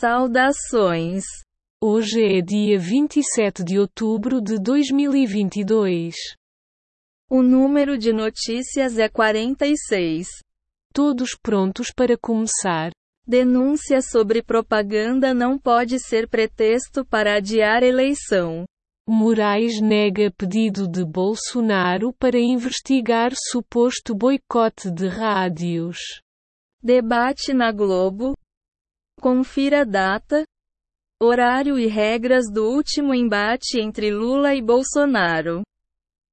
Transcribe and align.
Saudações! 0.00 1.24
Hoje 1.82 2.22
é 2.22 2.40
dia 2.40 2.78
27 2.78 3.64
de 3.64 3.80
outubro 3.80 4.40
de 4.40 4.56
2022. 4.56 6.14
O 7.28 7.42
número 7.42 7.98
de 7.98 8.12
notícias 8.12 8.96
é 8.96 9.08
46. 9.08 10.28
Todos 10.94 11.30
prontos 11.42 11.90
para 11.90 12.16
começar. 12.16 12.92
Denúncia 13.26 14.00
sobre 14.00 14.40
propaganda 14.40 15.34
não 15.34 15.58
pode 15.58 15.98
ser 15.98 16.28
pretexto 16.28 17.04
para 17.04 17.34
adiar 17.34 17.82
eleição. 17.82 18.66
Moraes 19.04 19.80
nega 19.80 20.30
pedido 20.30 20.86
de 20.86 21.04
Bolsonaro 21.04 22.12
para 22.12 22.38
investigar 22.38 23.32
suposto 23.50 24.14
boicote 24.14 24.92
de 24.92 25.08
rádios. 25.08 25.98
Debate 26.80 27.52
na 27.52 27.72
Globo. 27.72 28.37
Confira 29.20 29.84
data, 29.84 30.44
horário 31.20 31.76
e 31.76 31.88
regras 31.88 32.44
do 32.48 32.68
último 32.68 33.12
embate 33.12 33.80
entre 33.80 34.12
Lula 34.12 34.54
e 34.54 34.62
Bolsonaro. 34.62 35.62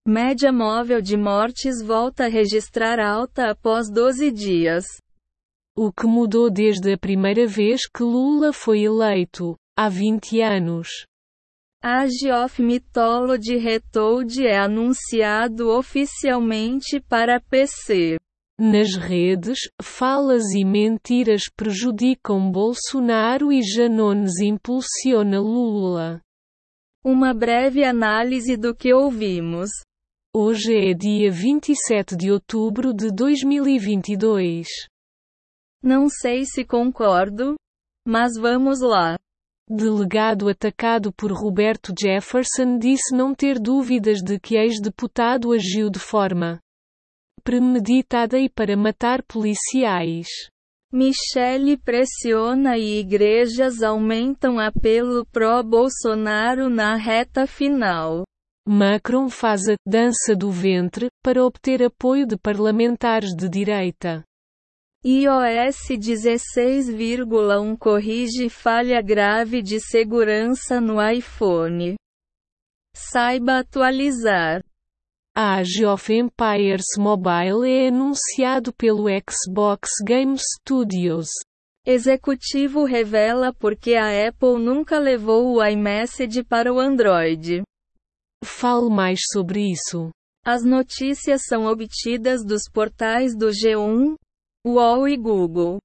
Média 0.06 0.52
móvel 0.52 1.02
de 1.02 1.16
mortes 1.16 1.82
volta 1.82 2.26
a 2.26 2.28
registrar 2.28 3.00
alta 3.00 3.50
após 3.50 3.90
12 3.90 4.30
dias. 4.30 4.84
O 5.76 5.92
que 5.92 6.06
mudou 6.06 6.48
desde 6.48 6.92
a 6.92 6.98
primeira 6.98 7.44
vez 7.46 7.88
que 7.88 8.04
Lula 8.04 8.52
foi 8.52 8.82
eleito, 8.82 9.56
há 9.76 9.88
20 9.88 10.40
anos. 10.40 10.88
Age 11.82 12.32
of 12.32 12.62
Mythology 12.62 13.56
Retold 13.56 14.44
é 14.46 14.58
anunciado 14.58 15.70
oficialmente 15.70 17.00
para 17.00 17.40
PC. 17.40 18.16
Nas 18.58 18.96
redes, 18.96 19.58
falas 19.82 20.44
e 20.54 20.64
mentiras 20.64 21.42
prejudicam 21.54 22.50
Bolsonaro 22.50 23.52
e 23.52 23.62
Janones 23.62 24.40
impulsiona 24.40 25.38
Lula. 25.38 26.22
Uma 27.04 27.34
breve 27.34 27.84
análise 27.84 28.56
do 28.56 28.74
que 28.74 28.92
ouvimos. 28.92 29.68
Hoje 30.34 30.74
é 30.74 30.94
dia 30.94 31.30
27 31.30 32.16
de 32.16 32.32
outubro 32.32 32.92
de 32.94 33.10
2022. 33.12 34.66
Não 35.82 36.08
sei 36.08 36.44
se 36.44 36.64
concordo, 36.64 37.54
mas 38.06 38.32
vamos 38.40 38.80
lá. 38.80 39.16
Delegado 39.68 40.48
atacado 40.48 41.12
por 41.12 41.32
Roberto 41.32 41.92
Jefferson 41.98 42.78
disse 42.78 43.12
não 43.12 43.34
ter 43.34 43.58
dúvidas 43.58 44.22
de 44.22 44.38
que 44.38 44.56
ex-deputado 44.56 45.52
agiu 45.52 45.90
de 45.90 45.98
forma 45.98 46.60
premeditada 47.42 48.38
e 48.38 48.48
para 48.48 48.76
matar 48.76 49.22
policiais. 49.24 50.28
Michele 50.92 51.76
pressiona 51.76 52.78
e 52.78 53.00
igrejas 53.00 53.82
aumentam 53.82 54.60
apelo 54.60 55.26
pró-Bolsonaro 55.26 56.70
na 56.70 56.94
reta 56.94 57.44
final. 57.44 58.22
Macron 58.68 59.28
faz 59.28 59.68
a 59.68 59.74
dança 59.84 60.34
do 60.36 60.50
ventre 60.50 61.08
para 61.24 61.44
obter 61.44 61.82
apoio 61.82 62.24
de 62.24 62.36
parlamentares 62.36 63.34
de 63.34 63.48
direita. 63.48 64.24
iOS 65.08 65.86
16,1 65.90 67.78
corrige 67.78 68.48
falha 68.48 69.00
grave 69.00 69.62
de 69.62 69.78
segurança 69.78 70.80
no 70.80 71.00
iPhone. 71.00 71.94
Saiba 72.92 73.60
atualizar. 73.60 74.64
Age 75.32 75.86
of 75.86 76.12
Empires 76.12 76.86
Mobile 76.98 77.70
é 77.70 77.86
anunciado 77.86 78.72
pelo 78.72 79.04
Xbox 79.06 79.90
Game 80.04 80.34
Studios. 80.36 81.28
Executivo 81.86 82.82
revela 82.82 83.54
porque 83.54 83.94
a 83.94 84.26
Apple 84.26 84.58
nunca 84.58 84.98
levou 84.98 85.54
o 85.54 85.64
iMessage 85.64 86.42
para 86.42 86.74
o 86.74 86.80
Android. 86.80 87.62
Fale 88.42 88.90
mais 88.90 89.20
sobre 89.32 89.70
isso. 89.70 90.10
As 90.44 90.64
notícias 90.64 91.42
são 91.46 91.66
obtidas 91.66 92.44
dos 92.44 92.62
portais 92.72 93.36
do 93.36 93.50
G1, 93.50 94.16
UOL 94.66 95.06
e 95.06 95.16
Google. 95.16 95.78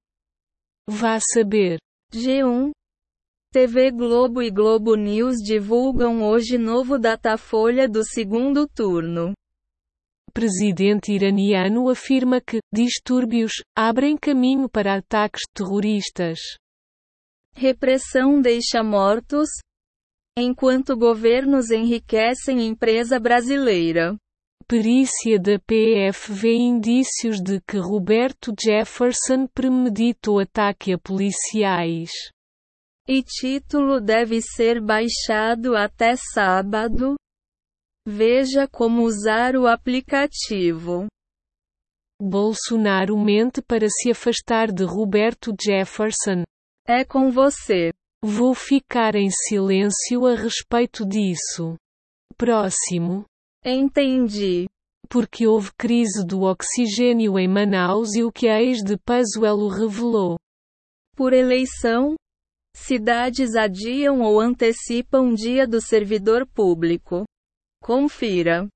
Vá 0.90 1.19
saber. 1.19 1.78
G1. 2.12 2.72
TV 3.53 3.92
Globo 3.92 4.42
e 4.42 4.50
Globo 4.50 4.96
News 4.96 5.36
divulgam 5.38 6.24
hoje 6.24 6.58
novo 6.58 6.97
Datafolha 6.97 7.88
do 7.88 8.03
segundo 8.03 8.68
turno. 8.68 9.34
Presidente 10.34 11.12
iraniano 11.12 11.90
afirma 11.90 12.41
que 12.41 12.58
distúrbios 12.74 13.52
abrem 13.78 14.18
caminho 14.18 14.68
para 14.68 14.96
ataques 14.96 15.44
terroristas. 15.53 16.40
Repressão 17.53 18.41
deixa 18.41 18.81
mortos, 18.81 19.47
enquanto 20.36 20.97
governos 20.97 21.70
enriquecem 21.70 22.66
empresa 22.66 23.20
brasileira. 23.20 24.18
Perícia 24.72 25.38
da 25.38 25.59
PF 25.59 26.32
vê 26.32 26.54
indícios 26.54 27.42
de 27.42 27.59
que 27.59 27.78
Roberto 27.78 28.54
Jefferson 28.58 29.46
premeditou 29.54 30.40
ataque 30.40 30.94
a 30.94 30.98
policiais. 30.98 32.09
E 33.06 33.22
título 33.22 34.00
deve 34.00 34.40
ser 34.42 34.80
baixado 34.80 35.76
até 35.76 36.16
sábado. 36.16 37.16
Veja 38.08 38.66
como 38.66 39.02
usar 39.04 39.58
o 39.58 39.68
aplicativo. 39.68 41.08
Bolsonaro 42.22 43.18
mente 43.18 43.62
para 43.62 43.90
se 43.90 44.09
afastar 44.09 44.72
de 44.72 44.86
Roberto 44.86 45.53
Jefferson. 45.62 46.44
É 46.88 47.03
com 47.03 47.30
você. 47.30 47.92
Vou 48.24 48.53
ficar 48.53 49.16
em 49.16 49.30
silêncio 49.30 50.26
a 50.26 50.34
respeito 50.34 51.06
disso. 51.06 51.76
Próximo. 52.38 53.26
Entendi. 53.64 54.68
Porque 55.08 55.46
houve 55.46 55.72
crise 55.78 56.26
do 56.26 56.42
oxigênio 56.42 57.38
em 57.38 57.48
Manaus 57.48 58.16
e 58.16 58.24
o 58.24 58.32
que 58.32 58.48
a 58.48 58.62
ex 58.62 58.80
de 58.80 58.97
Pazuello 58.97 59.68
revelou. 59.68 60.38
Por 61.16 61.34
eleição, 61.34 62.16
cidades 62.76 63.56
adiam 63.56 64.22
ou 64.22 64.40
antecipam 64.40 65.34
dia 65.34 65.68
do 65.68 65.82
servidor 65.82 66.47
público. 66.47 67.26
Confira. 67.84 68.68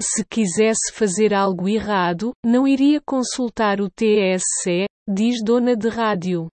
Se 0.00 0.24
quisesse 0.24 0.92
fazer 0.92 1.32
algo 1.32 1.68
errado, 1.68 2.32
não 2.44 2.68
iria 2.68 3.00
consultar 3.00 3.80
o 3.80 3.88
TSE, 3.88 4.86
diz 5.08 5.42
dona 5.42 5.76
de 5.76 5.88
rádio. 5.88 6.48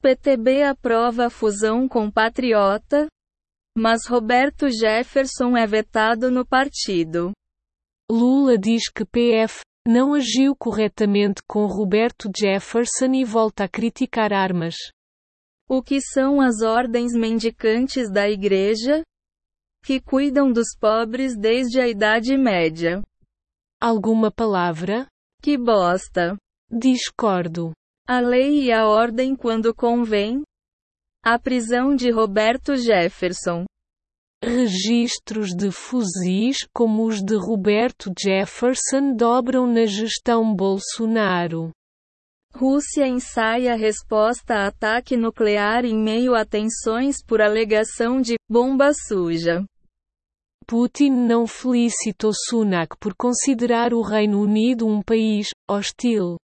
PTB 0.00 0.62
aprova 0.62 1.26
a 1.26 1.30
fusão 1.30 1.86
com 1.86 2.10
Patriota, 2.10 3.06
mas 3.76 4.06
Roberto 4.06 4.68
Jefferson 4.70 5.56
é 5.56 5.66
vetado 5.66 6.30
no 6.30 6.46
partido. 6.46 7.32
Lula 8.10 8.58
diz 8.58 8.90
que 8.90 9.04
PF 9.04 9.60
não 9.86 10.14
agiu 10.14 10.54
corretamente 10.54 11.42
com 11.48 11.66
Roberto 11.66 12.30
Jefferson 12.36 13.14
e 13.14 13.24
volta 13.24 13.64
a 13.64 13.68
criticar 13.68 14.32
armas. 14.32 14.74
O 15.68 15.82
que 15.82 16.00
são 16.00 16.40
as 16.40 16.62
ordens 16.62 17.12
mendicantes 17.14 18.10
da 18.10 18.28
igreja? 18.28 19.02
Que 19.84 20.00
cuidam 20.00 20.52
dos 20.52 20.76
pobres 20.78 21.36
desde 21.36 21.80
a 21.80 21.88
Idade 21.88 22.36
Média. 22.36 23.02
Alguma 23.80 24.30
palavra? 24.30 25.06
Que 25.40 25.56
bosta. 25.56 26.36
Discordo. 26.70 27.72
A 28.06 28.20
lei 28.20 28.64
e 28.64 28.72
a 28.72 28.86
ordem 28.86 29.34
quando 29.34 29.74
convém? 29.74 30.42
A 31.22 31.38
prisão 31.38 31.94
de 31.94 32.10
Roberto 32.10 32.74
Jefferson. 32.76 33.66
Registros 34.42 35.50
de 35.54 35.70
fuzis 35.70 36.66
como 36.72 37.04
os 37.04 37.22
de 37.22 37.36
Roberto 37.36 38.10
Jefferson 38.18 39.14
dobram 39.14 39.66
na 39.66 39.84
gestão 39.84 40.54
Bolsonaro. 40.54 41.72
Rússia 42.54 43.06
ensaia 43.06 43.76
resposta 43.76 44.54
a 44.54 44.68
ataque 44.68 45.14
nuclear 45.14 45.84
em 45.84 45.94
meio 45.94 46.34
a 46.34 46.46
tensões 46.46 47.22
por 47.22 47.42
alegação 47.42 48.22
de 48.22 48.36
bomba 48.50 48.90
suja. 48.94 49.62
Putin 50.66 51.10
não 51.10 51.46
felicitou 51.46 52.32
Sunak 52.32 52.96
por 52.98 53.14
considerar 53.14 53.92
o 53.92 54.00
Reino 54.00 54.40
Unido 54.40 54.86
um 54.86 55.02
país 55.02 55.48
hostil. 55.68 56.38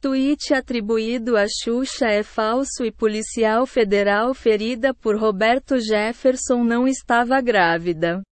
Tweet 0.00 0.54
atribuído 0.54 1.36
a 1.36 1.44
Xuxa 1.48 2.06
é 2.06 2.22
falso 2.22 2.84
e 2.84 2.92
policial 2.92 3.66
federal 3.66 4.32
ferida 4.32 4.94
por 4.94 5.18
Roberto 5.18 5.76
Jefferson 5.80 6.62
não 6.62 6.86
estava 6.86 7.40
grávida. 7.40 8.22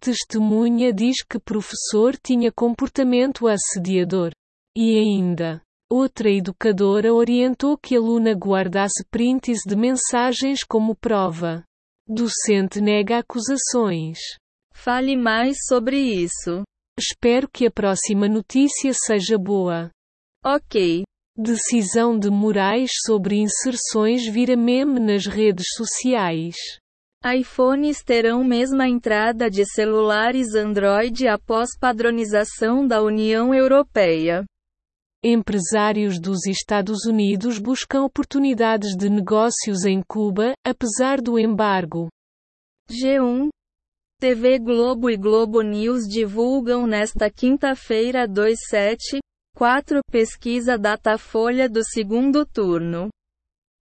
Testemunha 0.00 0.94
diz 0.94 1.22
que 1.22 1.38
professor 1.38 2.16
tinha 2.16 2.50
comportamento 2.50 3.46
assediador. 3.46 4.30
E 4.74 4.98
ainda. 4.98 5.60
Outra 5.90 6.30
educadora 6.30 7.12
orientou 7.12 7.76
que 7.76 7.94
aluna 7.94 8.32
guardasse 8.32 9.04
prints 9.10 9.58
de 9.66 9.76
mensagens 9.76 10.64
como 10.64 10.96
prova. 10.96 11.62
Docente 12.08 12.80
nega 12.80 13.18
acusações. 13.18 14.18
Fale 14.72 15.14
mais 15.14 15.58
sobre 15.68 15.98
isso. 15.98 16.62
Espero 16.98 17.48
que 17.48 17.66
a 17.66 17.70
próxima 17.70 18.26
notícia 18.26 18.92
seja 18.94 19.36
boa. 19.38 19.90
Ok. 20.48 21.02
Decisão 21.36 22.16
de 22.16 22.30
Moraes 22.30 22.92
sobre 23.04 23.34
inserções 23.34 24.28
vira 24.28 24.56
meme 24.56 25.00
nas 25.00 25.26
redes 25.26 25.66
sociais. 25.74 26.54
iPhones 27.24 28.04
terão 28.04 28.44
mesma 28.44 28.88
entrada 28.88 29.50
de 29.50 29.64
celulares 29.66 30.54
Android 30.54 31.26
após 31.26 31.76
padronização 31.76 32.86
da 32.86 33.02
União 33.02 33.52
Europeia. 33.52 34.44
Empresários 35.20 36.20
dos 36.20 36.46
Estados 36.46 37.04
Unidos 37.06 37.58
buscam 37.58 38.04
oportunidades 38.04 38.96
de 38.96 39.10
negócios 39.10 39.84
em 39.84 40.00
Cuba, 40.00 40.52
apesar 40.64 41.20
do 41.20 41.40
embargo. 41.40 42.06
G1 42.88 43.48
TV 44.20 44.60
Globo 44.60 45.10
e 45.10 45.16
Globo 45.16 45.60
News 45.60 46.06
divulgam 46.06 46.86
nesta 46.86 47.28
quinta-feira 47.28 48.28
27, 48.28 49.18
4 49.56 50.00
pesquisa 50.10 50.76
Datafolha 50.76 51.66
do 51.66 51.82
segundo 51.82 52.44
turno. 52.44 53.08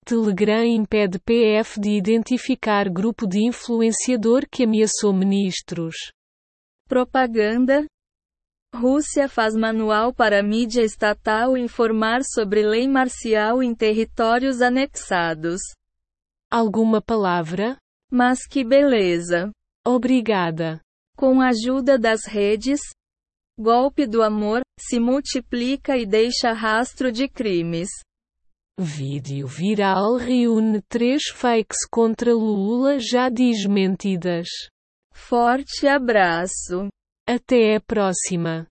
Telegram 0.06 0.64
impede 0.64 1.18
PF 1.18 1.80
de 1.82 1.98
identificar 1.98 2.88
grupo 2.88 3.26
de 3.26 3.40
influenciador 3.48 4.44
que 4.52 4.66
ameaçou 4.66 5.12
ministros. 5.12 5.96
Propaganda 6.88 7.88
Rússia 8.76 9.28
faz 9.28 9.56
manual 9.56 10.14
para 10.14 10.44
mídia 10.44 10.84
estatal 10.84 11.58
informar 11.58 12.22
sobre 12.24 12.62
lei 12.62 12.88
marcial 12.88 13.64
em 13.64 13.74
territórios 13.74 14.62
anexados. 14.62 15.60
Alguma 16.52 17.02
palavra? 17.02 17.78
Mas 18.12 18.46
que 18.46 18.64
beleza! 18.64 19.50
Obrigada. 19.84 20.80
Com 21.18 21.42
a 21.42 21.48
ajuda 21.48 21.98
das 21.98 22.26
redes, 22.28 22.80
golpe 23.60 24.06
do 24.06 24.22
amor 24.22 24.62
se 24.80 25.00
multiplica 25.00 25.98
e 25.98 26.06
deixa 26.06 26.52
rastro 26.52 27.12
de 27.12 27.28
crimes. 27.28 27.90
Vídeo 28.80 29.46
viral 29.48 30.16
reúne 30.18 30.82
três 30.90 31.24
fakes 31.32 31.86
contra 31.92 32.34
Lula 32.34 32.98
já 33.00 33.30
desmentidas. 33.30 34.48
Forte 35.14 35.88
abraço. 35.88 36.88
Até 37.28 37.76
a 37.76 37.82
próxima. 37.82 38.68